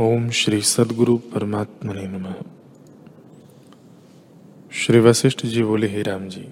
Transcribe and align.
ओम 0.00 0.30
श्री 0.30 0.60
सदगुरु 0.60 1.16
परमात्मा 1.16 1.92
ने 1.92 2.06
नम। 2.08 2.34
श्री 4.72 5.00
वशिष्ठ 5.00 5.46
जी 5.46 5.62
बोले, 5.62 5.88
हे 5.88 6.02
राम 6.02 6.28
जी, 6.28 6.48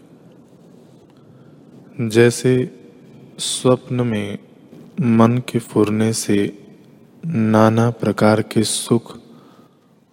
जैसे 2.00 2.78
स्वप्न 3.38 3.94
में 4.00 4.38
मन 5.00 5.42
के 5.48 5.58
फुरने 5.58 6.12
से 6.12 6.58
नाना 7.26 7.90
प्रकार 7.90 8.42
के 8.42 8.62
सुख 8.62 9.20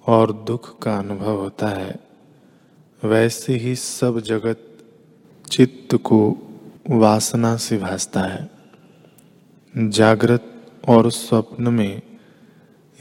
और 0.07 0.31
दुख 0.31 0.79
का 0.79 0.97
अनुभव 0.97 1.37
होता 1.37 1.67
है, 1.67 1.99
वैसे 3.03 3.57
ही 3.57 3.75
सब 3.75 4.19
जगत 4.19 4.77
चित्त 5.51 5.95
को 5.95 6.37
वासना 6.89 7.57
से 7.57 7.77
भासता 7.77 8.21
है। 8.21 8.49
जागृत 9.75 10.71
और 10.89 11.11
स्वप्न 11.11 11.73
में 11.73 12.01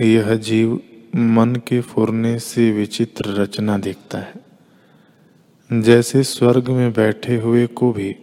यह 0.00 0.34
जीव 0.34 0.80
मन 1.16 1.54
के 1.54 1.80
फुरने 1.80 2.38
से 2.38 2.72
विचित्र 2.72 3.30
रचना 3.30 3.78
देखता 3.78 4.18
है। 4.18 5.82
जैसे 5.82 6.22
स्वर्ग 6.22 6.68
में 6.68 6.92
बैठे 6.92 7.36
हुए 7.36 7.66
को 7.66 7.92
भी 7.92 8.16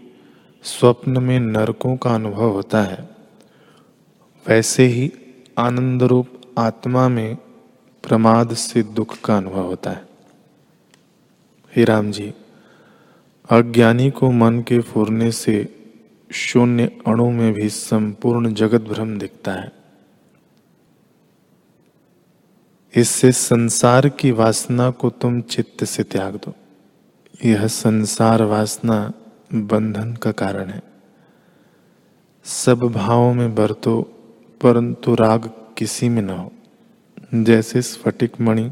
स्वप्न 0.64 1.24
में 1.24 1.40
नरकों 1.40 1.98
का 1.98 2.16
अनुभव 2.16 2.50
होता 2.50 2.82
है, 2.84 3.10
वैसे 4.48 4.86
ही 4.86 5.12
आनंद 5.58 6.04
रूप 6.04 6.28
आत्मा 6.58 7.08
में 7.10 7.36
प्रमाद 8.04 8.54
से 8.54 8.84
दुख 8.84 9.22
का 9.22 9.38
अनुभव 9.38 9.66
होता 9.66 9.92
है। 9.92 10.08
हे 11.76 11.84
राम 11.84 12.12
जी, 12.12 12.34
अज्ञानी 13.50 14.12
को 14.12 14.32
मन 14.32 14.60
के 14.60 14.80
फुरने 14.80 15.32
से 15.32 15.76
शून्य 16.32 17.00
अणु 17.08 17.32
में 17.32 17.54
भी 17.54 17.70
संपूर्ण 17.70 18.54
जगत 18.54 18.82
भ्रम 18.82 19.18
दिखता 19.20 19.52
है। 19.52 19.79
इससे 23.00 23.32
संसार 23.32 24.10
की 24.10 24.32
वासना 24.32 24.90
को 24.90 25.10
तुम 25.10 25.42
चित्त 25.42 25.84
से 25.84 26.04
त्याग 26.04 26.36
दो। 26.36 26.54
यह 27.46 27.68
संसार 27.68 28.44
वासना 28.44 29.14
बंधन 29.54 30.14
का 30.14 30.32
कारण 30.32 30.70
है। 30.70 30.84
सब 32.44 32.80
भावों 32.80 33.34
में 33.34 33.56
बरतो, 33.56 34.02
परंतु 34.62 35.16
राग 35.16 35.52
किसी 35.78 36.10
में 36.10 36.22
न 36.22 36.30
हो। 36.30 36.52
जैसे 37.34 37.82
स्फटिक 37.82 38.42
मणि 38.42 38.72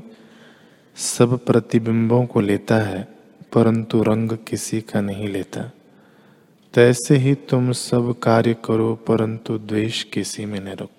सब 0.95 1.45
प्रतिबिंबों 1.45 2.25
को 2.25 2.41
लेता 2.41 2.75
है, 2.75 3.07
परंतु 3.53 4.03
रंग 4.03 4.31
किसी 4.31 4.81
का 4.81 5.01
नहीं 5.01 5.27
लेता। 5.27 5.71
तैसे 6.73 7.15
ही 7.15 7.35
तुम 7.35 7.71
सब 7.71 8.19
कार्य 8.19 8.55
करो, 8.65 8.95
परंतु 8.95 9.57
द्वेष 9.57 10.03
किसी 10.03 10.45
में 10.45 10.59
न 10.59 10.67
रखो 10.67 10.96